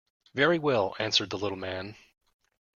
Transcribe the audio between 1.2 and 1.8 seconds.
the little